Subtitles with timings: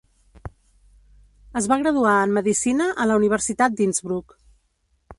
[1.61, 4.39] Es va graduar en medicina a la Universitat d'Innsbruck.